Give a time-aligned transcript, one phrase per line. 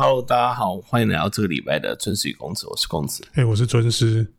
[0.00, 3.26] Hello，大家好，欢迎来到这个礼拜的尊师与公子，我是公子。
[3.32, 4.32] 哎、我是尊师。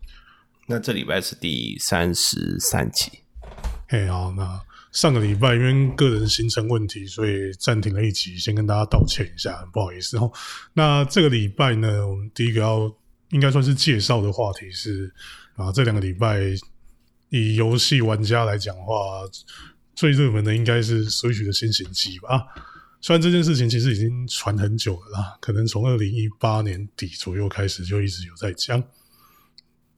[0.68, 3.12] 那这礼拜是第三十三集，
[3.88, 4.62] 哎、好，那
[4.94, 10.32] 上个礼拜因为个人行程问题，所以暂停了一集，先跟大家道歉一下，很不好意思哦。
[10.72, 12.90] 那这个礼拜呢，我们第一个要
[13.32, 15.14] 应该算是介绍的话题是
[15.58, 16.40] 啊，这两个礼拜
[17.28, 18.96] 以游戏玩家来讲的话，
[19.94, 22.48] 最热门的应该是 Switch 的新型机吧。
[23.02, 28.84] 虽然这件事情其实已经传很久了啦，可能从二零一八年底左右开始就一直有在讲。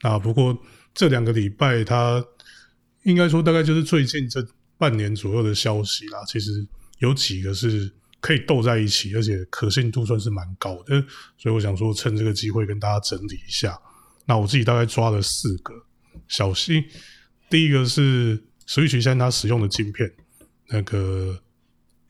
[0.01, 0.57] 啊，不过
[0.93, 2.23] 这两个礼拜，它
[3.03, 4.45] 应该说大概就是最近这
[4.77, 6.23] 半年左右的消息啦。
[6.27, 6.65] 其实
[6.99, 10.99] 有几个是可以斗在一起，而且可信度算是蛮高的，
[11.37, 13.79] 所以我想说趁这个机会跟大家整理一下。
[14.25, 15.73] 那我自己大概抓了四个
[16.27, 16.85] 消息，
[17.49, 18.37] 第一个是
[18.67, 20.11] Switch 现在它使用的晶片，
[20.67, 21.39] 那个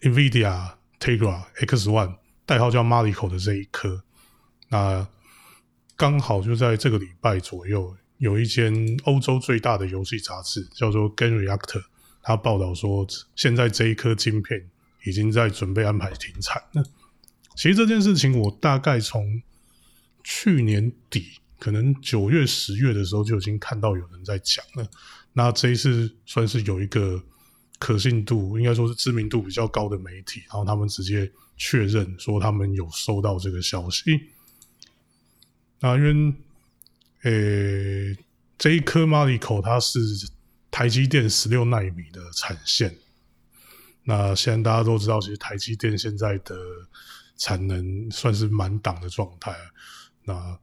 [0.02, 4.04] NVIDIA Tegra X One，代号叫 Malico 的这一颗，
[4.70, 5.08] 那
[5.98, 8.72] 刚好就在这个礼拜左右，有一间
[9.06, 11.84] 欧洲最大的游戏杂志叫做 Game Reactor，
[12.22, 14.70] 它报道说，现在这一颗晶片
[15.04, 16.86] 已经在准备安排停产了。
[17.56, 19.42] 其实这件事情，我大概从
[20.24, 24.88] 去年底，可能九月、十月的时候就已经看到有人在讲了。
[25.34, 27.24] 那这一次算是有一个
[27.82, 34.30] 可信度，应该说是知名度比较高的媒体，然后他们直接确认说他们有收到这个消息。
[35.80, 36.34] 那因为，
[37.24, 38.16] 呃，
[38.56, 40.00] 这一颗马里口它是
[40.70, 42.96] 台积电十六纳米的产线。
[44.04, 46.56] 那现在大家都知道，其实台积电现在的
[47.36, 49.56] 产能算是满档的状态。
[50.24, 50.56] 那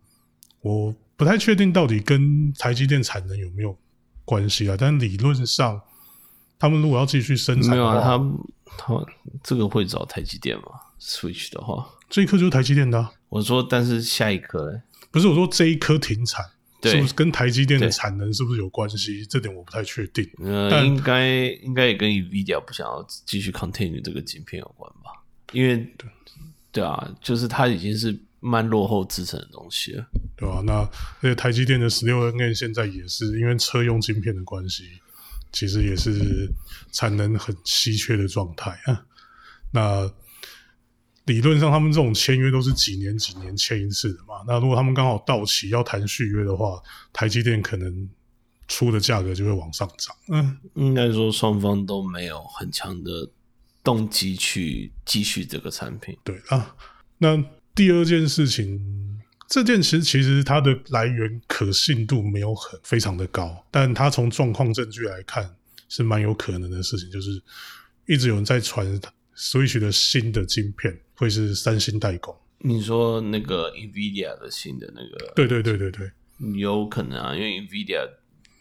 [0.60, 3.76] 我不太确定到底跟台积电产能有没有
[4.24, 4.76] 关系啊？
[4.78, 5.80] 但理论上，
[6.58, 8.02] 他们如果要继续生产没有啊？
[8.02, 8.18] 他
[8.76, 9.06] 他
[9.42, 10.64] 这个会找台积电吗
[11.00, 16.44] ？Switch 的话，这一颗就是台积电的啊、我说，但是下一颗嘞，不是我说这一颗停产。
[16.80, 19.26] 对是不是跟台积电的对产能是不是有关系？
[19.26, 20.24] 这点我不太确定。
[20.38, 25.10] 呃，但应该应该也跟 NVIDIA 不想要继续 continue 这个晶片有关吧？
[25.50, 25.92] 因为
[26.70, 30.06] 对啊，就是它已经是慢落后制成的东西了。
[30.36, 34.84] 对吧、那而且台积电的十六 N 现在也是因为车用晶片的关系，
[35.52, 36.50] 其实也是
[36.92, 39.04] 产能很稀缺的状态啊。
[39.72, 40.10] 那
[41.26, 44.42] 理论上，他们这种签约都是几年几年签一次的嘛。
[44.46, 46.82] 那如果他们刚好到期要谈续约的话，
[47.12, 48.08] 台积电可能
[48.66, 50.16] 出的价格就会往上涨。
[50.28, 53.30] 嗯，应该说双方都没有很强的
[53.84, 56.16] 动机去继续这个产品。
[56.24, 56.74] 对啊。
[57.18, 57.36] 那
[57.74, 59.07] 第二件事情，
[59.48, 65.56] 这件其实其实它的来源可信度没有很非常的高，但它从状况证据来看
[65.88, 67.42] 是蛮有可能的事情，就是
[68.06, 68.86] 一直有人在传
[69.34, 72.36] Switch 的新的晶片会是三星代工。
[72.58, 76.10] 你说那个 NVIDIA 的新的那个，对对对对对，
[76.58, 78.06] 有可能啊，因为 NVIDIA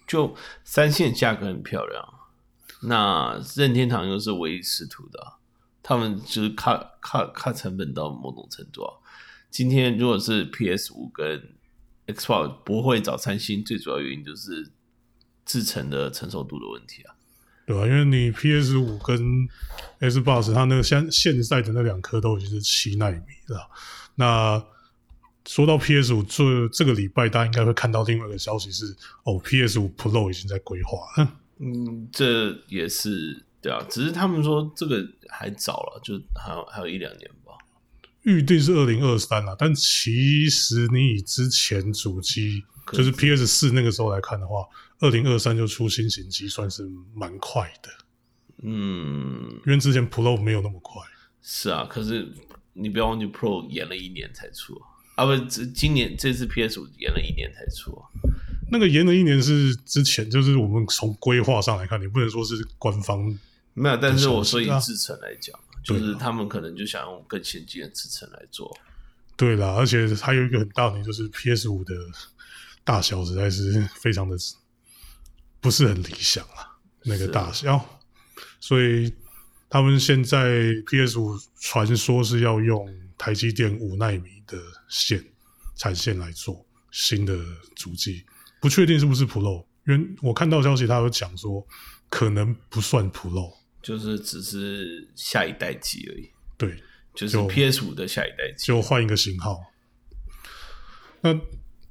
[0.07, 0.33] 就
[0.63, 2.05] 三线价格很漂亮，
[2.83, 5.33] 那任天堂又是唯一试图的啊、
[5.83, 8.93] 他们就是卡卡卡成本到某种程度啊。
[9.49, 11.55] 今天如果是 PS 五跟
[12.07, 14.71] Xbox 不会找三星，最主要原因就是
[15.45, 17.15] 制成的成熟度的问题啊。
[17.65, 19.19] 对吧、因为你 PS 五跟
[19.99, 23.69] Xbox 它那个现现在的那两颗都已经是七纳米了。
[24.15, 24.63] 那
[25.45, 31.33] 说到 PS 五，这这个礼拜大家应该会看到另外一个消息是，哦，PS 五 Pro 已经在规划了。
[31.59, 37.46] 嗯，这也是对啊，只是他们说这个还早了，就还有还有一两年吧。
[38.27, 42.61] 预定是二零二三啦，但其实你以之前主机
[42.91, 44.65] 就是 PS 四那个时候来看的话，
[44.99, 47.89] 二零二三就出新型机算是蛮快的，
[48.63, 51.01] 嗯，因为之前 Pro 没有那么快。
[51.41, 52.27] 是啊，可是
[52.73, 54.75] 你不要忘记 Pro 延了一年才出。
[54.75, 57.95] 啊，啊不，这今年这次 PS 五延了一年才出。
[57.95, 58.11] 啊。
[58.69, 63.23] 那个延了一年是之前，就是我们从规划上来看，你不能说是官方
[63.73, 64.77] 没有，但是我说以啊。
[64.81, 68.75] 制程来讲，就是他们可能就想用更先进的制程来做。
[69.35, 71.93] 对啦，而且还有一个很大的点就是 PS 五的
[72.83, 74.35] 大小实在是非常的
[75.61, 77.99] 不是很理想啊，那个大小，
[78.59, 79.13] 所以
[79.69, 84.57] 他们现在 PS 五传说是要用台积电五纳米的
[84.89, 85.23] 线
[85.75, 87.37] 产线来做新的
[87.75, 88.25] 主机，
[88.59, 91.65] 不确定是不是 Pro，因为我看到消息他有讲说
[92.09, 93.53] 可能不算 Pro，
[93.87, 96.75] 就是只是下一代机而已，对，
[97.15, 98.65] 就是 PS 五的下一代机。
[98.65, 99.61] 就换一个型号。
[101.21, 101.33] 那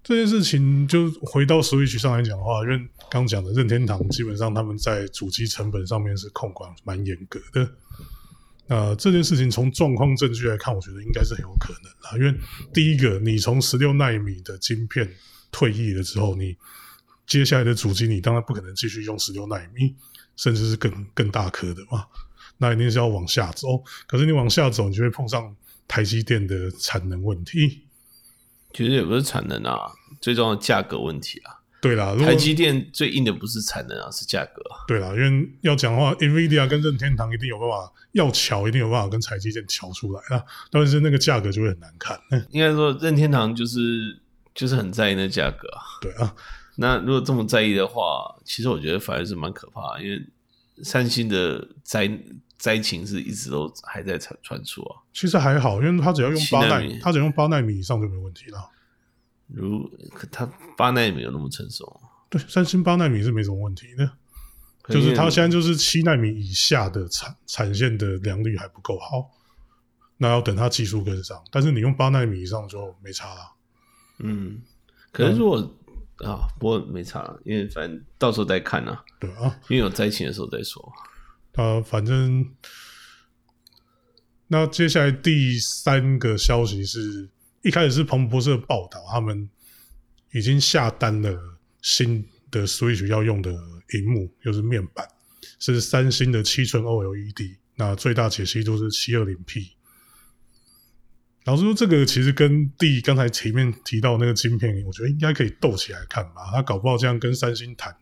[0.05, 7.75] 这件事情就回到 Switch 上来讲的话，因为刚讲的任天堂基本上他们在主机成本上面是控管蛮严格的。
[8.67, 12.19] 呃，这件事情从状况证据来看，我觉得应该是很有可能的。
[12.19, 12.39] 因为
[12.75, 15.11] 第一个，你从十六纳米的晶片
[15.51, 16.59] 退役了之后，你
[17.27, 19.95] 接下来的主机你当然不可能继续用十六纳米，
[20.37, 22.06] 甚至是更更大颗的嘛，
[22.59, 23.83] 那一定是要往下走。
[24.06, 25.55] 可是你往下走，你就会碰上
[25.88, 27.83] 台积电的产能问题。
[28.73, 29.91] 其实也不是产能啊，
[30.21, 31.61] 最重要的价格问题啊。
[31.81, 34.85] 对啦，台积电最硬的不是产能啊，是价格啊。
[34.88, 42.19] 对啦，因为要讲的话，NVIDIA 跟任天堂一定有办法，要巧一定有办法跟台积电巧出来啊，但是那个价格就会很难看。
[42.50, 44.19] 应该说，任天堂就是
[44.55, 45.81] 就是很在意那价格啊。
[46.00, 46.35] 对啊，
[46.76, 50.23] 那如果这么在意的话，其实我觉得反而是蛮可怕的，因为
[50.82, 52.11] 三星的灾
[52.58, 55.00] 灾情是一直都还在传传出啊。
[55.12, 58.70] 其实还好，因为它只要用八纳米，它只要用八纳米以上就没问题了。
[59.49, 60.44] 如可它
[60.76, 62.08] 八纳米有那么成熟吗？
[62.28, 64.11] 对，三星八纳米是没什么问题的，
[64.88, 69.31] 就是它现在就是七纳米以下的产产线的良率还不够好，
[70.19, 71.43] 那要等它技术跟上。
[71.50, 73.40] 但是你用八纳米以上就没差了。
[74.19, 74.61] 嗯，
[75.12, 75.75] 可是如果、
[76.25, 80.93] 啊，不过没差，因为反正到时候再看啊，对啊，因为有灾情的时候再说。
[81.55, 82.51] 啊，反正
[84.47, 87.29] 那接下来第三个消息是
[87.63, 89.49] 一开始是彭博社报道，他们
[90.33, 93.51] 已经下单了新的 Switch 要用的
[93.95, 95.07] 荧幕，就是面板，
[95.59, 99.75] 是三星的七寸 OLED，那最大解析度是七二零 P。
[101.47, 106.51] 老实说，这个其实跟第刚才前面提到那个晶片，我觉得应该可以斗起来看吧。
[106.53, 107.97] 他搞不好这样跟三星谈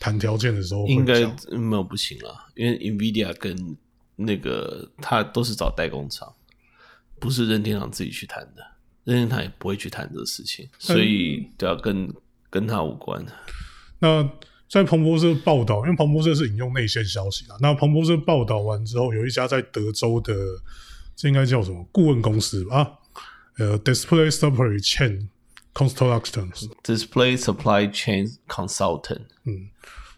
[0.00, 1.20] 谈条件的时候会应该
[1.56, 3.76] 没有不行啊，因为 NVIDIA 跟
[4.16, 6.32] 那个他都是找代工厂，
[7.20, 8.62] 不是任天堂自己去谈的，
[9.04, 12.12] 任天堂也不会去谈这个事情，所以对啊，跟
[12.50, 13.24] 跟他无关。
[14.00, 14.28] 那
[14.68, 17.56] 在彭博社报道，因为彭博社是引用内线消息啊。
[17.60, 20.34] 那彭博社报道完之后，有一家在德州的，
[21.20, 22.76] 这应该叫什么顾问公司吧？
[22.78, 22.90] 啊
[23.58, 25.26] 呃，Display Supply Chain
[25.74, 29.68] Construction，Display Supply Chain Consultant，嗯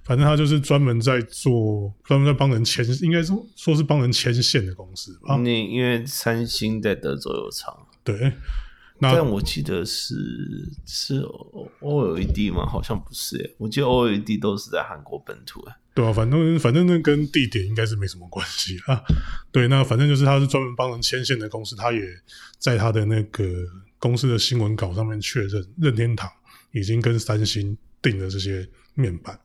[0.04, 5.34] 反正他就是专门在做，专门在帮人牵，应该说说是帮人牵线的公司吧？
[5.38, 8.32] 那因为三星在德州有厂，对。
[8.98, 10.14] 那但我记得是
[10.86, 11.20] 是
[11.80, 12.64] OLED 吗？
[12.64, 15.74] 好像不是诶，我记得 OLED 都是在韩国本土诶。
[15.94, 19.02] 对啊，反正反正那跟地点应该是没什么关系啊。
[19.52, 22.00] 对，那反正就是他是专门帮人牵线的公司，他也
[22.58, 23.46] 在他的那个
[23.98, 26.30] 公司的新闻稿上面确认，任天堂
[26.70, 29.38] 已经跟三星订了这些面板。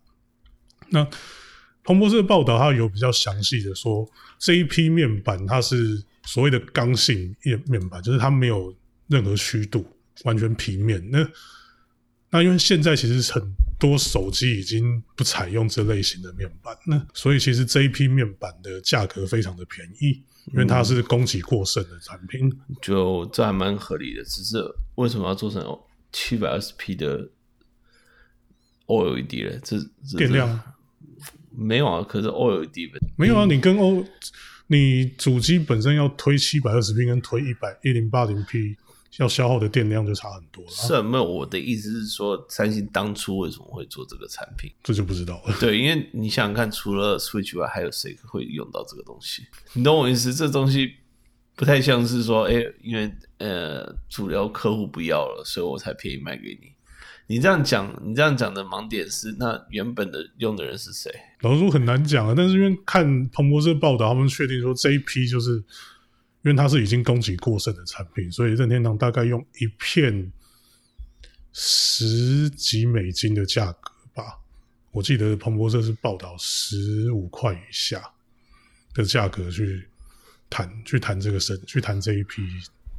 [0.89, 1.05] 那
[1.83, 4.09] 彭博社报道，它有比较详细的说，
[4.39, 8.73] 这一批面板它是所谓的刚性面面板，就是它没有
[9.07, 9.85] 任何曲度，
[10.23, 11.05] 完全平面。
[11.11, 11.29] 那
[12.29, 13.41] 那因为现在其实很
[13.79, 22.51] 多手机已经不采用这类型的面板，了所以其实这一批面板的价格非常的便宜，因为它是供给过剩的产品。
[22.81, 24.57] 就这还蛮合理的，只是
[24.95, 25.63] 为什么要做成
[26.11, 27.29] 七百二十 P 的
[28.87, 29.59] OLED 呢？
[29.63, 29.77] 这
[30.09, 30.59] 这电量
[31.51, 34.03] 没有啊，可是 OLED 本没有啊，你跟 O
[34.67, 38.75] 你主机本身要推七百二十 P 跟推一百一零八零 P
[39.17, 41.23] 要消耗的电量就差很多是啊没有。
[41.23, 44.71] 我的意思是说，三星当初为什么会做这个产品？
[44.83, 45.55] 这就不知道了。
[45.59, 49.43] 对，因为你想想看，除了 Switch 外，还有谁会用到这个东西？
[49.73, 50.33] 你懂我意思？
[50.33, 50.93] 这东西
[51.55, 56.73] 不太像是说，哎、因为呃主流客户不要了，所以我才便宜卖给你。
[57.29, 61.11] 你这样讲，你这样讲的盲点是，那原本的用的人是谁？
[61.41, 65.61] 老实说很难讲啊，但是因为看彭博社报道，他们确定说这一批就是
[66.43, 70.31] 因为它是已经供给过剩的产品，所以任天堂大概用一片
[71.51, 74.39] 十几美金的价格吧，
[74.91, 78.01] 我记得彭博社是报道十五块以下
[78.93, 79.87] 的价格去
[80.49, 82.43] 谈去谈这个生去谈这一批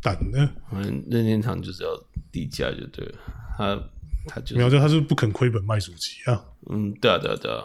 [0.02, 1.90] 蛋呢，反正任天堂就是要
[2.30, 3.18] 低价就对了，
[3.56, 3.90] 他
[4.26, 6.44] 他就没有，就他是不肯亏本卖主机啊。
[6.70, 7.64] 嗯，对啊对啊对啊，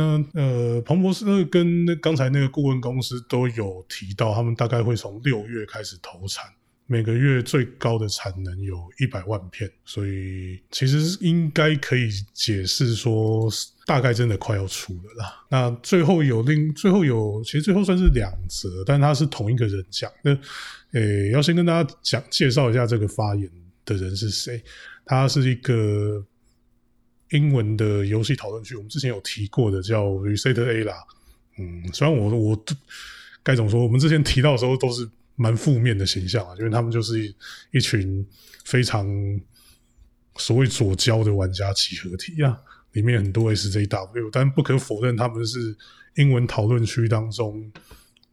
[0.00, 6.46] 那呃，彭博社跟那刚才那个顾问公司都有提到，他们大概会从六月开始投产，
[6.86, 13.48] 每个月最高的产能有一百万片，所以其实应该可以解释说，
[13.84, 15.44] 大概真的快要出了啦。
[15.50, 20.10] 那最后有另最后有，其实最后算是两则，但他是同一个人讲。
[20.22, 20.30] 那
[20.92, 23.50] 呃，要先跟大家讲介绍一下这个发言
[23.84, 24.62] 的人是谁，
[25.04, 26.24] 他是一个。
[27.30, 30.94] 英文的游戏讨论区，我们之前有提过的叫 Reset A 啦。
[31.58, 32.64] 嗯，虽然我我
[33.42, 37.34] 该怎么说，我们之前提到的时候都是蛮负面的形象啊，因为他们就是
[37.70, 38.26] 一群
[38.64, 39.08] 非常
[40.36, 42.60] 所谓左交的玩家集合体啊。
[42.92, 45.76] 里面很多 SJW，但不可否认他们是
[46.16, 47.70] 英文讨论区当中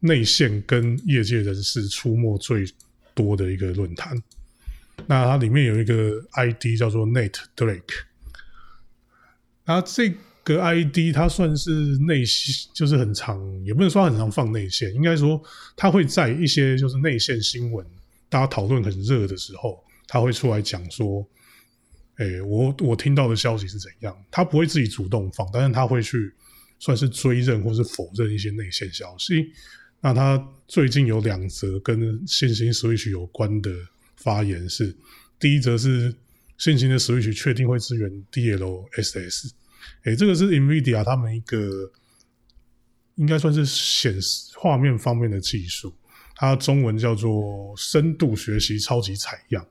[0.00, 2.64] 内线跟业界人士出没最
[3.14, 4.20] 多的一个论坛。
[5.06, 8.00] 那它里面有一个 ID 叫做 Nate Drake，
[9.68, 10.10] 那这
[10.42, 15.38] 个 ID 它算是内线，就是很长，也不能说很常放内线，应该说
[15.76, 17.86] 它会在一些就是内线新闻，
[18.30, 21.28] 大家讨论很热的时候，他会出来讲说，
[22.14, 26.32] 哎，我我听到的消息是怎样，他不会自己主动放，但是他会去
[26.78, 29.52] 算是追认或是否认一些内线消息。
[30.00, 33.70] 那他最近有两则跟新型 Switch 有关的
[34.16, 34.96] 发言是，
[35.38, 36.14] 第一则是
[36.56, 39.50] 新型的 Switch 确定会支援 DLSS。
[40.04, 41.90] 哎，这个是 NVIDIA 他们一个
[43.16, 45.92] 应该算是显示画面方面的技术，
[46.36, 49.66] 它中文叫做深度学习超级采样。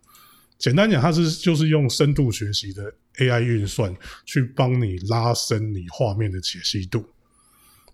[0.57, 3.95] 简单讲，它是就是用深度学习的 AI 运算
[4.25, 7.05] 去帮你拉伸你画面的解析度。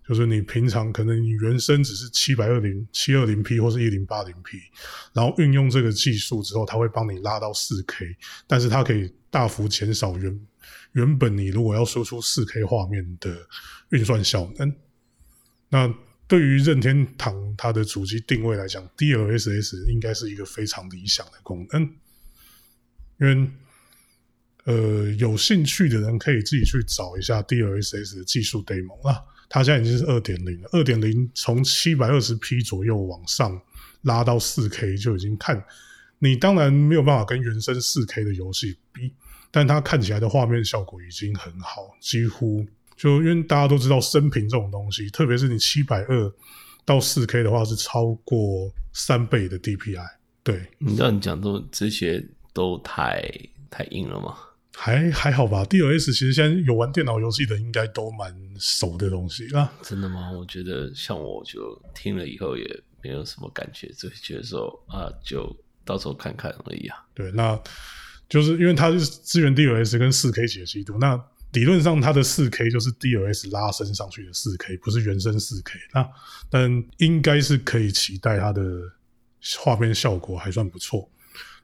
[0.06, 4.58] 就是你平常可能你原生只是七百二零七二零 P 或是一零八零 P，
[5.14, 8.14] 然后运用这个技术之后，它会帮你拉到四 K，
[8.46, 10.38] 但是它可以大幅减少原。
[10.92, 13.36] 原本你如果要输出四 K 画面的
[13.90, 14.74] 运算效能，
[15.68, 15.92] 那
[16.26, 21.82] 对于任天堂它的主机定位来讲，DLSS 应该是一个非常理想的功能。
[23.20, 23.50] 因为
[24.64, 33.60] 呃，有兴趣的人可以自己去找一下 DLSS 的技术 demo 啊，它现在已经是二点零了，二点零从七百二十 P 左右往上
[34.02, 35.62] 拉到四 K 就已经看，
[36.18, 39.12] 你当然没有办法跟原生四 K 的游戏比。
[39.54, 46.32] 但它看起来的画面效果已经很好，几乎就因为大家都知道生平这种东西，特别是你七百二
[46.84, 50.04] 到四 K 的话，是超过三倍的 DPI。
[50.42, 52.20] 对，你知道你讲都这些
[52.52, 53.22] 都太
[53.70, 54.36] 太硬了吗？
[54.74, 59.72] 还还好吧，DLS 其实现在有玩电脑游戏的应该都蛮熟的东西啊。
[59.82, 60.32] 真的吗？
[60.32, 66.96] 我觉得像我就听了以后也没有什么感觉，就觉得说啊，就到时候看看而已啊。
[67.14, 67.56] 对，那。
[68.34, 71.16] 就是因为它是支援 DLS 跟四 K 解析度，那
[71.52, 75.78] 理论上它的四 K 就是 DLS 拉伸上去的四 K，不是原生四 K。
[75.92, 76.04] 那
[76.50, 78.60] 但应该是可以期待它的
[79.60, 81.08] 画面效果还算不错。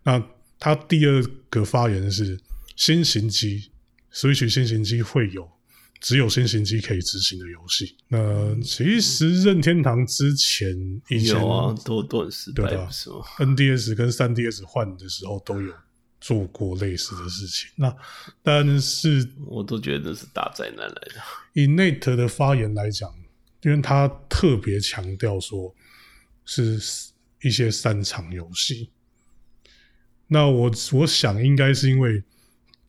[0.05, 0.23] 那
[0.61, 2.39] 它第二个发言是
[2.77, 3.69] 新型机
[4.15, 5.51] ，Switch 新型机会有
[6.01, 7.97] 只有新型机可以执行的游戏。
[8.07, 10.69] 那其实任天堂之前
[11.09, 15.75] 以前啊都都很失败，是吗？NDS 跟 3DS 换的时候都有。
[16.21, 17.97] 做过类似的事情，那
[18.43, 21.15] 但是我都觉得是大灾难来的。
[21.55, 23.11] 以 Nate 的发言来讲，
[23.63, 25.75] 因为他特别强调说
[26.45, 26.79] 是
[27.43, 28.91] 一些三场游戏，
[30.27, 32.23] 那我我想应该是因为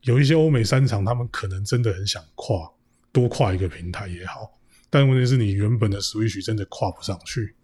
[0.02, 2.70] 有一些欧美三场，他们可能真的很想跨
[3.12, 4.60] 多跨一个平台也好，
[4.90, 7.54] 但问题是你原本的 Switch 真的跨不上去，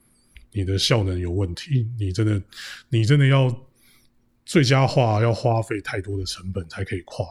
[0.51, 2.43] 你的效能有问题，你真的
[2.89, 3.55] 你真的要。
[4.49, 7.27] 最佳化要花费太多的成本才可以跨。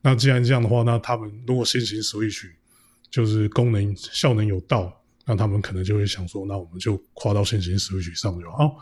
[0.00, 2.48] 那既然这样的话，那他们如果先行 Switch
[3.10, 8.76] 就是功能效能有到，那他们可能就会想说，那我们就跨到先行 Switch 上就好。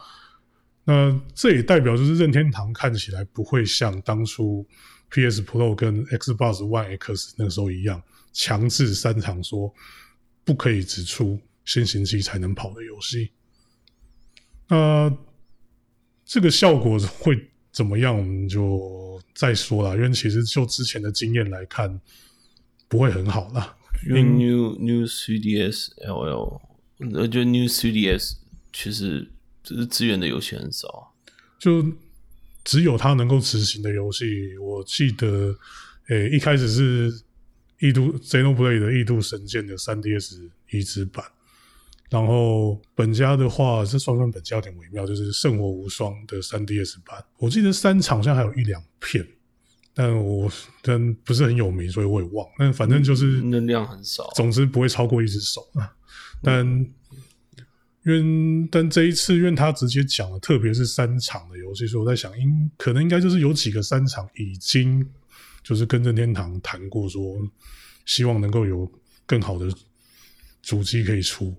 [0.85, 4.67] 那这也代表就是任天堂看起来不会像当初
[5.09, 8.03] PS Pro 跟 Xbox One X 那时候一样，
[8.35, 9.73] 强制三场说
[10.45, 13.33] 不可以只出先行机才能跑的游戏。
[14.69, 15.11] 那。
[16.25, 18.17] 这个效果会怎么样？
[18.17, 22.01] 我们就再说了，因为其实就之前的经验来看，
[22.89, 23.77] 不会很好了。
[24.07, 26.61] 因为 New New CDS LL，
[26.99, 28.35] 我觉得 New CDS
[28.73, 29.31] 其实
[29.63, 31.15] 就是资源的游戏很少，
[31.59, 31.85] 就
[32.65, 34.57] 只有它能够执行的游戏。
[34.59, 35.57] 我记得，
[36.09, 37.13] 诶，一开始是
[37.79, 41.25] 《异度 Xenoblade》的《异度神剑》的 3DS 移植版。
[42.13, 49.27] 然后本家的话，这双方本家有点微妙，就是《圣火无双》的三 DS 版，我记得三场好像还有一两片，
[49.95, 50.53] 但我
[50.83, 52.47] 但不是很有名，所以我也忘。
[52.59, 55.91] 但反正就是能量很少，总之不会超过一只手啊。
[56.43, 56.67] 但
[58.05, 65.03] 因为但这一次，因为他直接讲了，特别是三场的游戏，所以我在想，应可能应该就是有几个三场已经
[65.63, 67.23] 就是跟任天堂谈过，说
[68.05, 68.87] 希望能够有
[69.25, 69.67] 更好的
[70.61, 71.57] 主机可以出。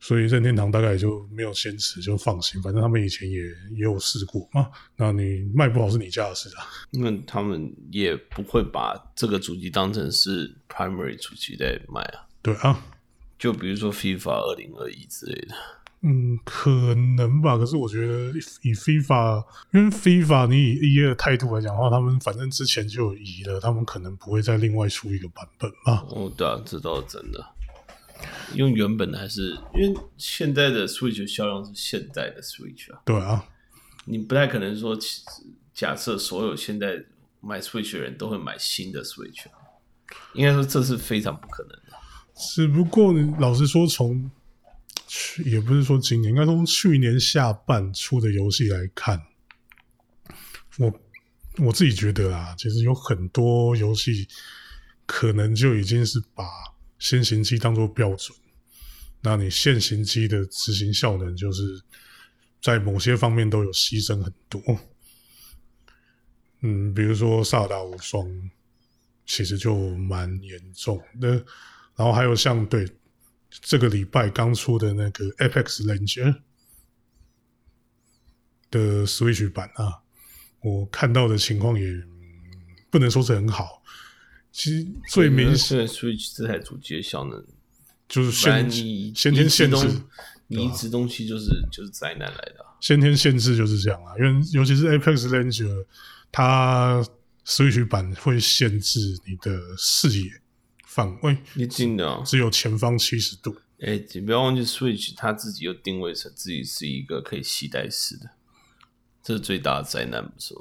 [0.00, 3.38] 所以任天堂大概也就没有坚持，就放心，反正他们以前也
[3.72, 4.68] 也有试过嘛。
[4.96, 6.64] 那你卖不好是你家的事啊。
[6.92, 12.26] 因为他们也不会把这个主机当成是 primary 主机在卖啊。
[12.40, 12.80] 对啊，
[13.38, 15.54] 就比如说 FIFA 二零二一之类的。
[16.02, 16.70] 嗯，可
[17.16, 17.58] 能吧。
[17.58, 18.30] 可是我觉得
[18.62, 26.04] 以 FIFA，因为 FIFA 你以 EA 的态度来讲的话，他们反正之前就有移了，他们可能不会再另外出一个版本吧。
[26.10, 27.44] 哦，对啊，这倒是真的。
[28.54, 29.56] 用原本的还是？
[29.74, 33.44] 因为现在的 Switch 销量是现在的 Switch 啊，对啊，
[34.04, 34.98] 你不太可能说，
[35.72, 37.04] 假设所有现在
[37.40, 39.58] 买 Switch 的人都会买新的 Switch，啊。
[40.32, 41.92] 应该说这是非常不可能的。
[42.34, 44.30] 只不过老实说，从
[45.06, 49.20] 去也不是说今年，应该从去年下半出的游戏来看，
[50.78, 50.92] 我
[51.58, 54.26] 我自己觉得啊，其实有很多游戏
[55.04, 56.44] 可能就已经是把
[56.98, 58.36] 先行机当做标准，
[59.20, 61.62] 那你现行机的执行效能就是
[62.60, 64.60] 在某些方面都有牺牲很多。
[66.60, 68.26] 嗯，比如说《萨达无双》，
[69.24, 71.30] 其实就蛮严重的。
[71.94, 72.88] 然后还有像对
[73.50, 76.40] 这个礼拜刚出的那个 Apex Legends
[78.70, 80.02] 的 Switch 版啊，
[80.60, 81.86] 我看到的情况也
[82.90, 83.82] 不能说是很好。
[84.50, 87.44] 其实最明显显 Switch 这台主机的效能，
[88.08, 90.02] 就是先你先天限制
[90.46, 95.84] 你移植东，西就是就是灾难来的啊、先天限制就是这样啊，因为尤其是 Apex Legends，
[96.32, 97.04] 它
[97.44, 100.30] Switch 版会限制你的视野
[100.86, 102.22] 范围，一定的哦。
[102.24, 103.54] 只有前方七十度。
[103.80, 108.30] 哎、你不要忘记 Switch 它自己又定位成自己是一个可以携带式的，
[109.22, 110.60] 这是最大的灾难，不是吗？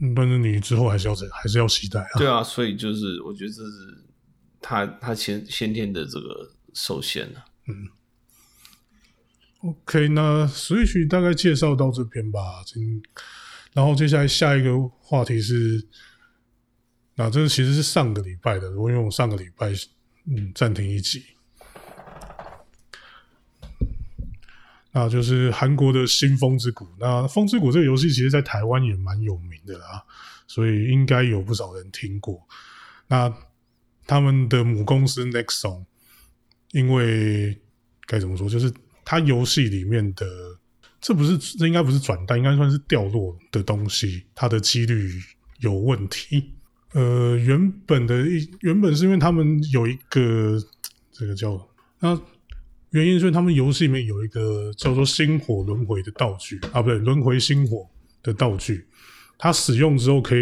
[0.00, 2.18] 嗯但是你之后还是要还是要期待啊。
[2.18, 4.04] 对啊，所以就是我觉得这是
[4.60, 7.88] 他他先先天的这个受限啊嗯、
[9.62, 12.40] OK，那 Switch 大概介绍到这边吧。
[12.64, 13.02] 今
[13.72, 15.86] 然后接下来下一个话题是，
[17.16, 19.72] 那这个其实是上个礼拜的，因为我上个礼拜
[20.26, 21.22] 嗯暂停一集，
[24.98, 26.84] 那就是韩国的新风之谷。
[26.98, 30.02] 那风之谷这个游戏其实在台湾也蛮有名的啦，
[30.48, 32.44] 所以应该有不少人听过。
[33.06, 33.32] 那
[34.08, 35.84] 他们的母公司 Nexon，
[36.72, 37.56] 因为
[38.06, 38.72] 该怎么说，就是
[39.04, 40.26] 它游戏里面的，
[41.00, 45.12] 这不是这应该不是转蛋，应该算是掉落的东西，它的几率
[45.58, 46.54] 有问题。
[46.94, 50.58] 呃，原本的一原本是因为他们有一个
[51.12, 51.68] 这个叫
[52.00, 52.20] 那
[52.90, 57.88] 原因是因为他们游戏里面有一个叫做星火轮回的道具啊，不对，轮回星火
[58.22, 58.86] 的道具，
[59.36, 60.40] 它使用之后可以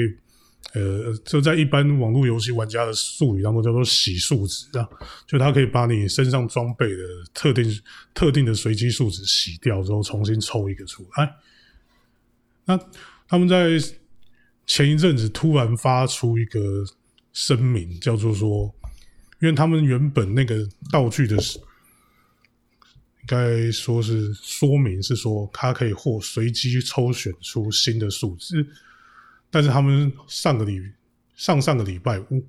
[0.75, 4.89] 呃，这在一般网络游戏玩家的术语当中叫做洗数值啊，
[5.27, 7.81] 就它可以把你身上装备的特定
[8.13, 11.35] 特定的随机数值洗掉之后，重新抽一个出来。
[12.65, 12.79] 那
[13.29, 13.71] 他们在
[14.67, 16.85] 前一阵子突然发出一个
[17.33, 18.75] 声明，叫做说，
[19.41, 21.37] 因为他们原本那个道具的
[23.27, 28.67] 该说是说明是说，它可以或随机抽选出新的数值，
[29.51, 30.81] 但是他们上个礼
[31.35, 32.45] 上上个礼拜五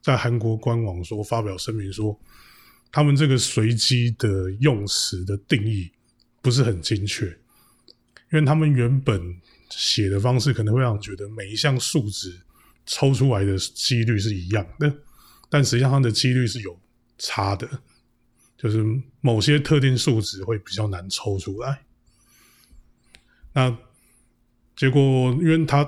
[0.00, 2.18] 在韩国官网说发表声明说，
[2.90, 5.90] 他们这个随机的用词的定义
[6.42, 7.26] 不是很精确，
[8.32, 9.20] 因为他们原本
[9.70, 12.38] 写的方式可能会让人觉得每一项数值
[12.86, 14.94] 抽出来的几率是一样的，
[15.48, 16.78] 但实际上它的几率是有
[17.18, 17.68] 差的，
[18.64, 18.82] 就是
[19.20, 21.84] 某些特定数值会比较难抽出来。
[23.52, 23.76] 那
[24.74, 25.02] 结果，
[25.34, 25.86] 因为它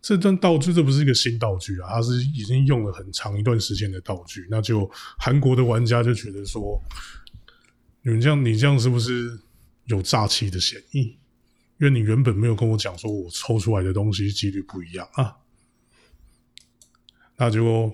[0.00, 6.80] 这段道具这不是一个新道具啊，它是已经用了很长一段时间的道具，那就韩国的玩家就觉得说，
[8.02, 9.36] 你们这样，你这样是不是
[9.86, 11.00] 有诈欺的嫌疑？
[11.78, 15.38] 因为你原本没有跟我讲说我抽出来的东西几率不一样啊。
[17.36, 17.92] 那结果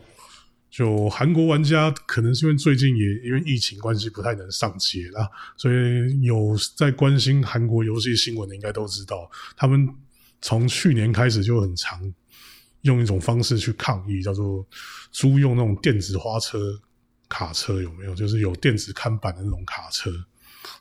[0.79, 9.89] 就韩国玩家可能是因为最近也因为疫情关系不太能上街啦，所以有在关心韩国游戏新闻的应该都知道，他们
[10.41, 12.01] 从去年开始就很常
[12.83, 14.65] 用一种方式去抗议，叫做
[15.11, 16.81] 租用那种电子花车
[17.29, 18.15] 卡车，有没有？
[18.15, 20.13] 就是有电子看板的那种卡车。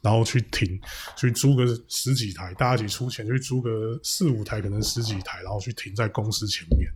[0.01, 0.79] 然后去停，
[1.17, 6.87] 去租个十几台，大家一起出钱去租个四五台，可能十几台，然后去停在公司前面。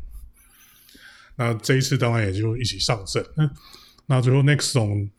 [1.35, 3.25] 那这一次当然也就一起上阵。
[3.35, 3.51] 那
[4.07, 5.09] 那最后 Nexon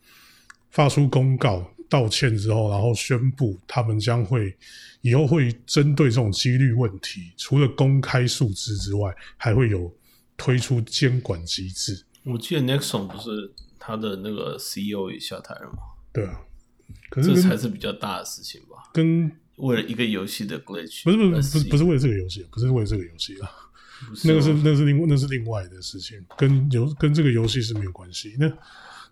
[0.71, 4.55] 发出公告道歉之后，然后宣布他们将会
[5.01, 9.93] 以后会针对这种几率问题，除了公开数字之外，还会有
[10.37, 12.05] 推出监管机制。
[12.23, 15.79] 我记得 Nexon 不是他的那个 CEO 也下台了吗？
[16.11, 16.41] 对啊，
[17.09, 18.89] 可是这才是比较大的事情吧？
[18.93, 23.49] 跟为了一个游戏的 glitch，不是不是不是不是为了这个游戏，不是为了这个游戏啊。
[24.23, 28.35] 那个是那是另那是另外的事情，跟游跟这个游戏是没有关系。
[28.39, 28.51] 那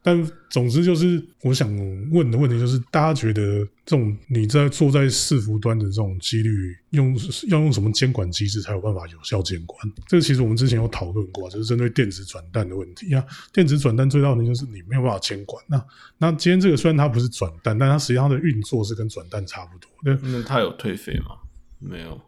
[0.03, 1.69] 但总之就是，我想
[2.09, 7.15] 问的问题就是，大家觉得这种你在坐在伺服端的这种几率，用
[7.49, 9.79] 要用什么监管机制才有办法有效监管？
[10.07, 13.23] 这个其实我们之前有讨论过，就是针对电子转蛋的问题啊。
[13.53, 15.63] 电子转蛋最大的问题就是你没有办法监管。
[15.67, 15.85] 那
[16.17, 20.15] 那今天这个虽然它不是转蛋，但它实际上它的运作是跟转蛋差不多那。
[20.29, 21.37] 那它有退费吗？
[21.77, 22.19] 没有。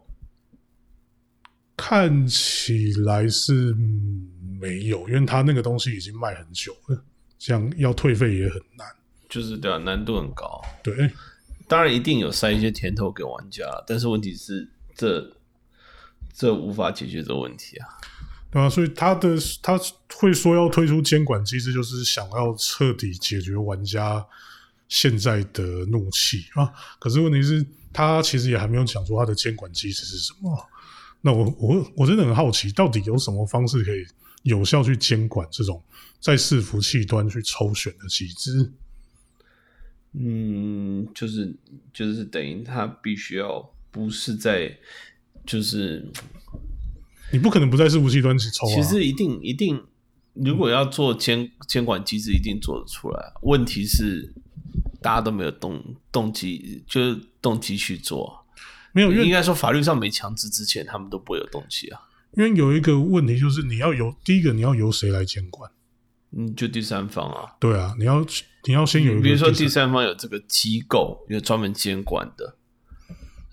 [1.75, 4.29] 看起来是、嗯
[4.61, 7.03] 没有，因为他那个东西已经卖很久了，
[7.37, 8.87] 这样要退费也很难。
[9.27, 10.61] 就是对啊，难度很高。
[10.81, 11.11] 对，
[11.67, 15.29] 当然一定有塞一些甜头给玩家，但是问题是这
[16.33, 17.87] 这无法解决这个问题啊。
[18.49, 19.77] 对啊，所以他的他
[20.15, 24.25] 会说要推出监管机制，就是想要彻底解决玩家
[24.87, 26.71] 现在的怒气啊。
[26.99, 30.69] 可是问题是，他其实也还没有讲出他的监管机制是什么。
[31.25, 34.05] 那我我我真的很好奇，到底有什么方式可以
[34.41, 35.81] 有效去监管这种
[36.19, 38.73] 在伺服器端去抽选的机制？
[40.11, 41.55] 嗯，就是
[41.93, 44.77] 就是等于他必须要不是在
[45.45, 46.05] 就是
[47.31, 48.75] 你不可能不在伺服器端去抽啊。
[48.75, 49.81] 其实一定一定，
[50.33, 53.33] 如果要做监监管机制，一定做得出来。
[53.43, 54.33] 问题是
[55.01, 55.81] 大家都没有动
[56.11, 58.42] 动机，就是动机去做。
[58.93, 61.99] 没有，因为应该说法律上没强制之前，他们都不会有动机啊。
[62.37, 65.69] 因为有一个问题就是你要由第一个你要由谁来监管？
[66.31, 67.53] 嗯，就第三方啊。
[67.59, 68.25] 对啊，你要
[68.65, 72.55] 你要先有一个，比如说第三方有这个机构，有专门监管的。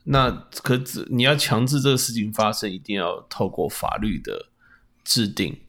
[0.05, 0.31] 那
[0.63, 4.47] 可只你要强制这个事情发生，一定要透过法律的
[5.05, 5.61] 制定，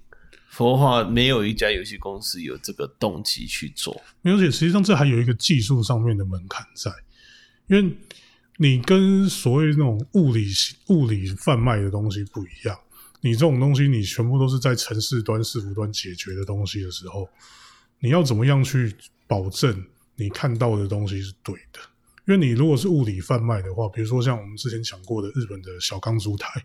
[0.50, 4.02] 否则的话，没有一家游戏公司有这个动机去做。
[4.24, 6.90] 而且实际上这还有一个技术上面的门槛在，
[7.68, 7.94] 因为
[8.62, 10.46] 你跟所谓那种物理
[10.90, 12.80] 物理贩卖的东西不一样，
[13.22, 17.28] 你这种东西你全部都是在城市端、伺服端解决的东西的时候，
[17.98, 18.96] 你要怎么样去
[19.26, 19.84] 保证
[20.16, 21.80] 你看到的东西是对的？
[22.28, 26.64] 因为你如果是物理贩卖的话，比如说像我们之前讲过的日本的小钢珠台，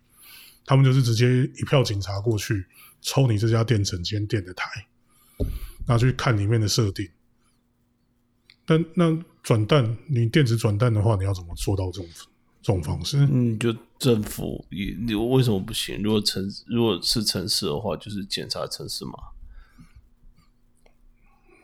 [0.67, 2.67] 他们就是直接一票警察过去
[3.01, 4.69] 抽你这家店整间店的台，
[5.87, 7.09] 然后去看里面的设定。
[8.67, 12.07] 但那转蛋，你电子转蛋的话，你要怎么做到这种
[12.61, 13.17] 这种方式？
[13.31, 16.03] 嗯，就政府也你为什么不行？
[16.03, 19.13] 如果城如果是城市的话，就是检查城市嘛。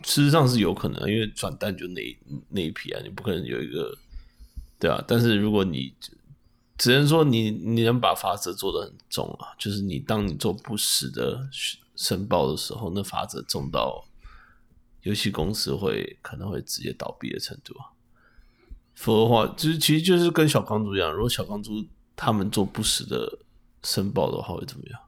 [0.04, 2.16] 事实上是有可能，因为转蛋就那
[2.50, 3.98] 那一批啊，你不可能有一个
[4.78, 5.02] 对啊。
[5.08, 5.92] 但是如果你
[6.78, 11.48] 只能说你你能把法则做得很重啊，就是你当你做不实的
[11.96, 14.04] 申报的时候，那法则重到
[15.02, 17.92] 游戏公司会可能会直接倒闭的程度啊。
[18.94, 21.84] 否则的话，就是其实就是跟小钢珠一样，如果小钢珠
[22.14, 23.38] 他们做不实的
[23.82, 25.00] 申报的话，会怎么样？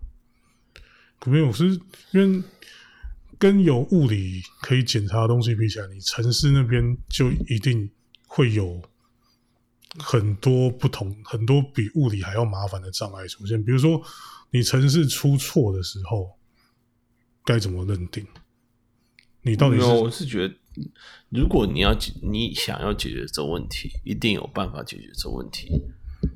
[1.27, 1.81] 没有，是
[2.11, 2.43] 因为
[3.39, 7.91] 跟有物理可以检查的东西比起来，你城市那边就一定
[8.27, 8.83] 会有
[9.99, 13.63] 很多不同、很多比物理还要麻烦的障碍出现。
[13.63, 14.03] 比如说，
[14.51, 16.37] 你城市出错的时候，
[17.45, 18.27] 该怎么认定？
[19.45, 19.85] 你到底是？
[19.85, 20.55] 我是觉得，
[21.29, 25.69] 如果你要你想要解决这问题，一定有办法解决这问题，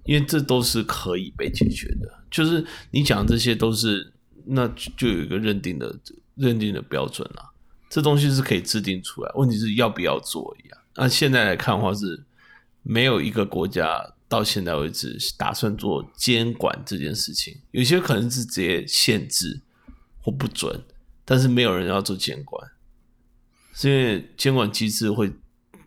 [0.05, 2.23] 因为这都是可以被解决的。
[2.31, 4.13] 就是你讲这些都是，
[4.45, 5.99] 那就有一个认定的
[6.35, 7.49] 认定的标准啊，
[7.89, 9.33] 这东西是可以制定出来。
[9.35, 10.79] 问题是要不要做一样？
[10.97, 12.23] 那现在来看的话，是
[12.83, 17.57] 没有一个国家到现在为止打算做监管这件事情。
[17.71, 19.63] 有些可能是直接限制
[20.21, 20.85] 或不准，
[21.25, 22.71] 但是没有人要做监管。
[23.81, 25.33] 是因为监管机制会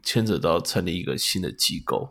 [0.01, 2.09] 牵扯到成立一个新的机构、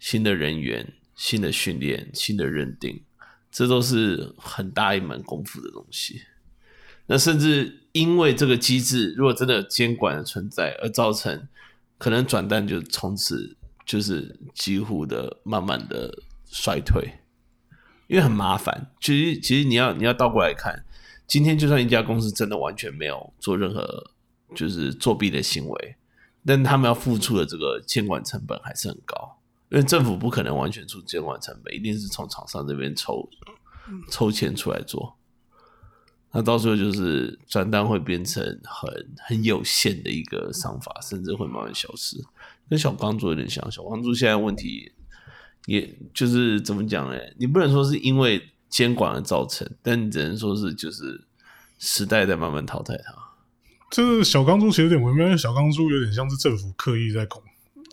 [0.00, 3.04] 新的人员、新的训练、新的认定，
[3.48, 6.22] 这都是很大一门功夫的东西。
[7.06, 11.46] 那甚至因为这个机制，如果真的有监管的存在，而造成
[11.96, 16.12] 可能转蛋就从此就是几乎的慢慢的
[16.46, 17.08] 衰退，
[18.08, 18.90] 因为很麻烦。
[19.00, 20.84] 其实，其实你要你要倒过来看，
[21.28, 24.10] 今天就算一家公司真的完全没有做任何。
[24.54, 25.96] 就是作弊的行为，
[26.44, 29.38] 但他们要付出的这个监管成本还是很高，
[29.70, 33.28] 因为政府不可能完全出监管成本，一定是从厂商这边抽
[34.10, 35.16] 抽钱出来做。
[36.32, 42.16] 那到时候就是转单会变成很很有限的一个商法，甚至会慢慢消失，
[42.68, 43.68] 跟小钢珠有点像。
[43.68, 44.92] 小钢珠现在问题，
[45.66, 47.18] 也就是怎么讲呢？
[47.36, 51.20] 你不能说是因为监管而造成，但你只能说是就是
[51.80, 53.12] 时代在慢慢淘汰它。
[53.90, 57.42] 这小钢珠其实有点微妙，小钢珠有点像是政府刻意在搞，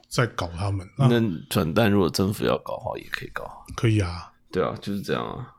[0.08, 0.88] 在搞他们。
[0.96, 1.10] 那
[1.50, 5.54] 转蛋如果政府要搞的话，也可以搞，可以啊，对啊，就是这样啊。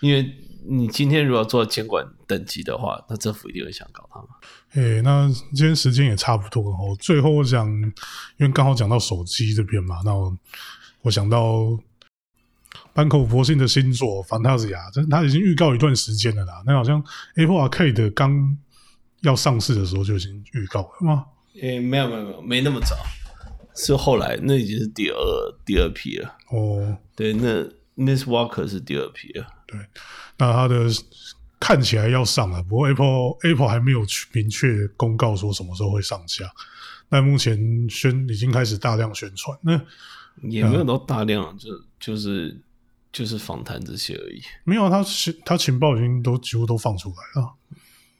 [0.00, 0.34] 因为
[0.66, 4.28] 你今天如果做监管等级的话，那政府一定会想搞他们。
[4.74, 6.94] 诶，那今天时间也差不多了哦。
[7.00, 7.66] 最后我想，
[8.36, 10.36] 因为刚好讲到手机这边嘛，那我
[11.02, 11.78] 我想到
[12.92, 16.62] 坂口博信的新作《反塔斯亚》，这他已经预告一段时间了啦。
[16.66, 17.02] 那好像
[17.36, 18.56] Apple Arcade 刚
[19.22, 21.26] 要上市的时候就已经预告了吗？
[21.60, 22.96] 诶，没有没有没有，没那么早，
[23.74, 25.16] 是后来那已经是第二
[25.64, 26.36] 第二批了。
[26.50, 27.64] 哦，对，那
[27.96, 29.46] Miss Walker 是第二批了。
[29.66, 29.78] 对，
[30.38, 30.86] 那它的
[31.58, 36.50] 看起来要上了，不过 Apple Apple 还没有去明确公告说什么时候会上架。
[37.08, 37.58] 那目前
[37.90, 39.72] 宣已经开始大量宣传，那
[40.48, 42.56] 也没有到大量，就就是
[43.12, 44.40] 就是访谈这些而已。
[44.64, 47.52] 没有啊，他情他情报已经都几乎都放出来了。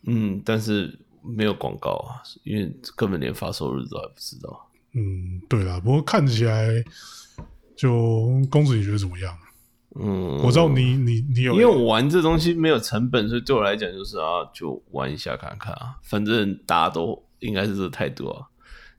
[0.06, 4.70] 嗯，但是没有广告啊，因为根本连发售日都还不知道。
[4.94, 6.68] 嗯，对啦，不过看起来
[7.76, 9.36] 就公子你觉得怎么样？
[9.96, 18.46] 嗯，我知道你你你有，因为我玩这东西没有成本，所以对我来讲就是啊，就玩一下看看啊，反正大家都应该是这个态度啊。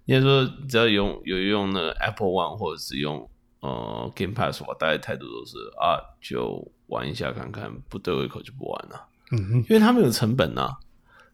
[0.05, 3.29] 应该说，只要用有用那个 Apple One 或者是用
[3.61, 9.07] 呃 Game Pass 吧，大家态度都是啊，就玩一下看看，不对胃口就不玩了。
[9.31, 10.75] 嗯嗯，因为他没有成本呐、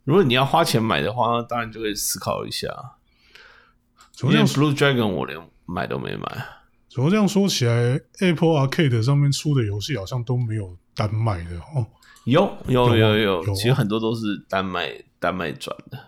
[0.07, 2.69] 如果你要花钱买的话，当然就可以思考一下。
[4.13, 6.45] 怎么这样 Blue Dragon 我连买都没买。
[6.87, 11.85] 怎么这样说起来，Apple Arcade 上面出的游戏好像都没有单卖的哦。
[12.23, 15.99] 有有有啊有其实很多都是单卖单卖转的。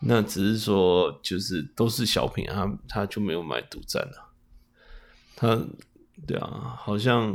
[0.00, 4.32] 那只是说，就是都是小品，他他就没有买独占了。
[5.36, 5.56] 他
[6.26, 7.32] 对啊，好像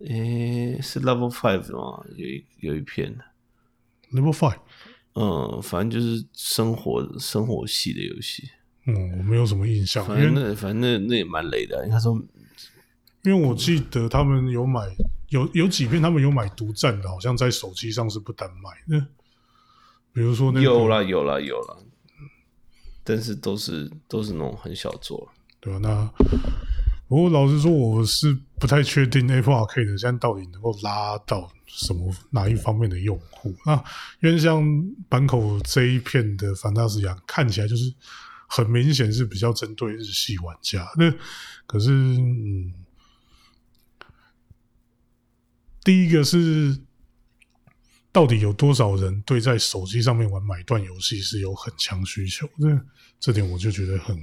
[0.00, 2.04] 诶、是 Level Five 吗？
[2.16, 3.16] 有一有一片，
[4.12, 4.58] Level Five，
[5.14, 8.50] 嗯，反正就是生活生活系的游戏。
[8.86, 11.84] 嗯，我没有什么印象，反正那反正那那也蛮雷的。
[11.86, 12.20] 应该说，
[13.22, 14.82] 因为我记得他们有买
[15.28, 19.06] 有有几片他们有买独占的，好像在手机上是不单卖的。
[20.12, 21.76] 比如说那个有啦有啦有啦，
[23.04, 25.28] 但是都是都是那种很小作。
[25.64, 26.10] 对吧、那
[27.12, 33.84] 不过老实说，我是不太确定 Apple Arcade 现在到底能够拉到什么哪一方面的用户啊？
[34.22, 34.64] 因为像
[35.10, 37.92] 坂口这一片的《反大斯亚》看起来就是
[38.48, 40.90] 很明显是比较针对日系玩家。
[40.96, 41.12] 那
[41.66, 42.72] 可是，嗯，
[45.84, 46.78] 第一个是
[48.10, 52.48] 到底有多少人对在手机上面玩买断游戏是有很强需求？
[52.58, 52.80] 这
[53.20, 54.16] 这点我就觉得很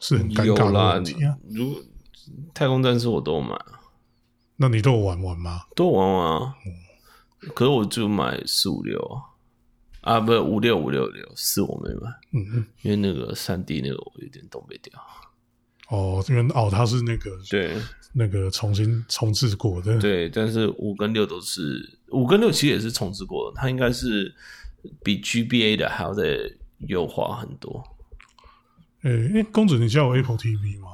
[0.00, 1.80] 是很尴尬的问题啊。，如
[2.54, 3.56] 太空战士我都有买，
[4.56, 5.62] 那你都有玩玩吗？
[5.74, 6.54] 都有玩完啊。
[7.54, 9.00] 可是我就买四五六
[10.02, 15.00] 啊，啊不是五六五六六四我没买，嗯嗯，因为那个三 D 那个我有点动不掉。
[15.88, 17.74] 哦，因为哦，它是那个对
[18.12, 24.34] 那个重新重置过的，对，但是五跟六都是五跟六其实也是重置过的，它应该是
[25.02, 26.38] 比 GBA 的还要再
[26.86, 27.82] 优化很多。
[29.02, 30.88] 诶、诶公子，你家有 Apple TV 吗？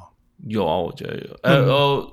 [0.49, 2.11] 有啊，我家有，呃、哦，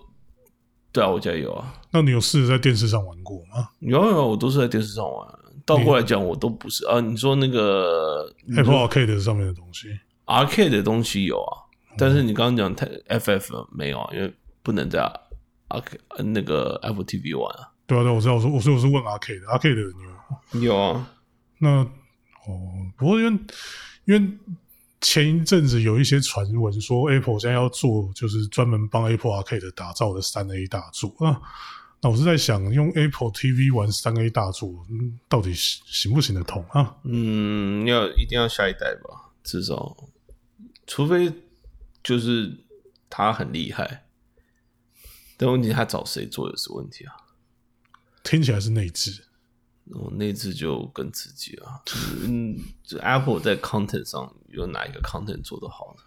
[0.92, 5.28] 对啊，我家有啊，那你有试着在电视上玩过吗有啊有啊，我都是在电视上玩。
[5.66, 7.00] 倒过来讲，我都不是啊。
[7.00, 9.88] 你说那个？Apple Arcade 上面的东西
[10.26, 11.56] ，arcade 的东西有啊，
[11.96, 12.86] 但是你刚刚讲太
[13.18, 14.30] FF 没有啊，因为
[14.62, 15.00] 不能在
[15.68, 15.82] 呃
[16.22, 17.70] 那个 Apple TV 玩啊。
[17.86, 19.82] 对啊，对啊，我知道，我说我说我是问 Arcade，Arcade 的
[20.52, 20.74] 你有？
[20.74, 21.10] 有啊，
[21.58, 21.88] 那哦，
[22.98, 23.40] 不过因为
[24.04, 24.20] 因为
[25.04, 31.38] 前一阵子有一些传闻说 Apple 现在要做就是专门帮 Apple Arcade 打造的三 A 大作啊。
[32.00, 36.96] 那我是在想，用 Apple TV 玩三 A 大作，嗯，到底行行不行得通啊？
[37.04, 39.94] 嗯，要一定要下一代吧，至少，
[40.86, 41.30] 除非
[42.02, 42.64] 就是
[43.10, 44.06] 他很厉害，
[45.36, 47.12] 但问题他找谁做也是问题啊。
[48.22, 49.26] 听起来是内置，
[49.90, 56.02] 我那次就更刺激了，就是嗯，就 Apple 在 content 上有哪一个 content 做得好呢？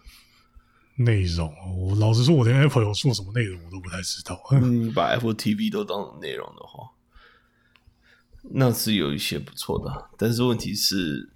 [1.04, 4.40] 内容，我老实说，我连 Apple 有做什么内容我都不太知道。
[4.50, 6.90] 嗯 把 Apple TV 都当内容的话，
[8.42, 11.30] 那是有一些不错的啊，但是问题是，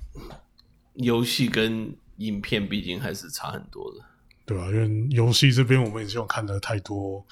[0.94, 4.04] 游戏跟影片毕竟还是差很多的。
[4.44, 7.24] 对吧、因为游戏这边我们已经有看了太多，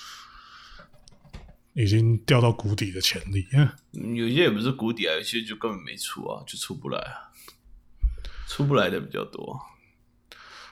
[1.74, 3.46] 已经掉到谷底的潜力。
[3.52, 7.30] 嗯嗯有些也不是谷底啊，有些就根本没出啊，就出不来啊，
[8.48, 9.58] 出不来的比较多。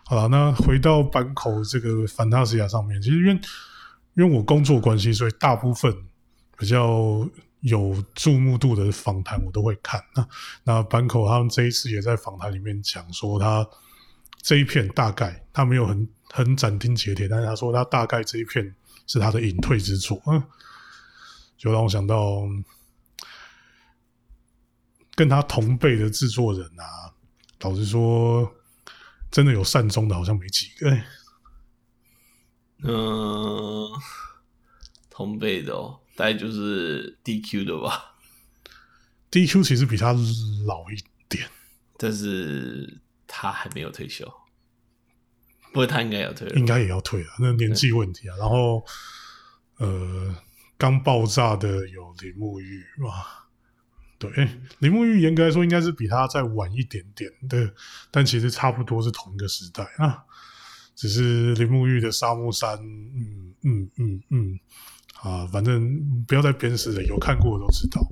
[0.04, 3.40] 好了，那回到板口这个反塔斯亚上面，其实因为
[4.14, 5.94] 因为我工作关系，所以大部分
[6.56, 7.28] 比较
[7.60, 10.02] 有注目度的访谈我都会看。
[10.14, 10.28] 那
[10.64, 13.68] 那板口他们这一次也在访谈里面讲说，他
[14.40, 18.74] 这一片大概他没有很很斩钉截铁，但是他说他大概这一片
[19.06, 20.22] 是他的隐退之作。
[20.26, 20.42] 嗯，
[21.58, 22.48] 就让我想到
[25.14, 27.12] 跟他同辈的制作人啊，
[27.60, 28.54] 老实说，
[29.30, 31.04] 真的有善终的，好像没几个、欸。
[32.84, 33.90] 嗯，
[35.10, 38.14] 同辈的哦，大概就是 DQ 的吧
[39.32, 40.12] ，DQ 其实比他
[40.64, 40.96] 老一
[41.28, 41.50] 点，
[41.96, 44.32] 但是他还没有退休，
[45.72, 46.64] 不过他应该要退了应。
[46.64, 48.36] 该也要退了，那年纪问题啊。
[48.36, 48.84] 然后，
[49.78, 50.36] 呃，
[50.78, 53.48] 刚爆炸的有铃木玉吧？
[54.18, 57.74] 对，诶铃木玉严格来说应该是比他再晚一点点的，
[58.10, 60.24] 但其实差不多是同一个时代啊。
[60.94, 64.60] 只是铃木玉的沙漠山，嗯嗯嗯嗯，
[65.22, 68.04] 啊，反正不要再鞭尸了，有看过的都知道。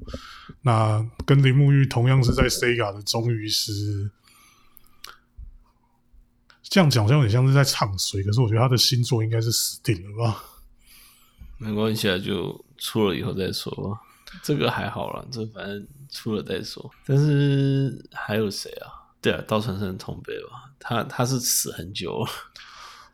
[0.62, 4.08] 那跟铃木玉同样是在 Sega 的终于师，
[6.62, 10.44] 这样讲好像有点像是在唱衰，可是我觉得他的新作应该是死定了吧？
[11.58, 14.00] 没关系啊，就出了以后再说吧。
[14.42, 16.90] 这个还好啦，这反正出了再说。
[17.06, 18.92] 但是还有谁啊？
[19.20, 22.30] 对啊，稻城生同辈吧，他他是死很久了。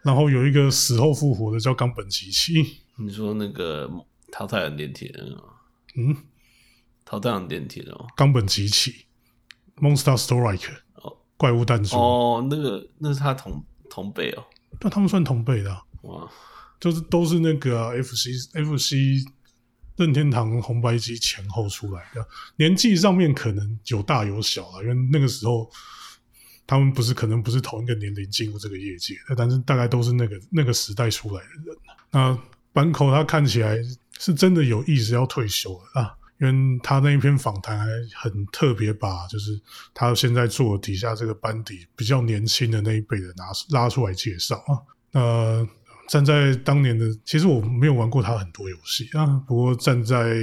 [0.03, 3.89] 然后有一个死后复活的叫冈本吉崎，你说那个
[4.33, 5.43] 淘汰人电梯人啊，
[5.95, 6.17] 嗯，
[7.05, 9.07] 淘汰人电梯人哦，冈本吉崎
[9.77, 11.19] ，Monster Strike，哦。
[11.37, 14.45] 怪物弹珠，哦，那个那是他同同辈哦，
[14.81, 16.31] 那他们算同辈的啊、哇，
[16.83, 18.95] 就是都是那个、FC FC
[19.97, 25.71] 任天堂红白机前后出来的，年纪上面可能有大有小啊，因为那个时候
[26.67, 31.77] 他们不是可能不是同一个年龄进入这个业界的，但是大概都是那个那个时代出来的人。
[32.11, 32.39] 那
[32.73, 33.79] 坂口他看起来
[34.19, 36.17] 是真的有意思要退休了啊。
[36.41, 39.57] 因为他那一篇访谈还很特别，把就是
[39.95, 44.75] 他现在做底下这个班底比较年轻的那一辈的拿拉出来介绍啊。
[45.13, 45.69] 那
[46.13, 50.43] 站在当年的，其实我没有玩过他很多游戏啊，不过站在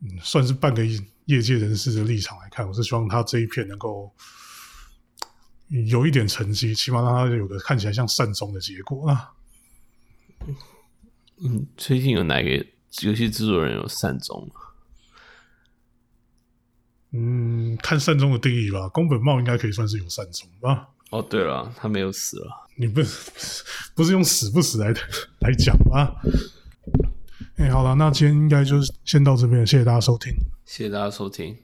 [0.00, 0.84] 嗯算是半个
[1.24, 4.14] 业界人士的立场来看，我是希望他这一片能够
[5.88, 9.32] 有一点成绩，起码让他有个看起来像善终的结果啊。
[11.42, 12.50] 嗯，最近有哪个
[13.00, 14.50] 游戏制作人有善终？
[17.12, 20.90] 嗯，看善终的定义吧，宫本茂应该可以算是有善终吧。
[21.10, 22.68] 哦，对了，他没有死了。
[22.76, 23.64] 你不是
[23.94, 24.92] 不是用死不死来
[25.40, 26.12] 来讲吗？
[27.56, 30.34] 哎、好了，那今天应该就先到这边，谢谢大家收听。
[30.64, 31.56] 谢谢大家收听。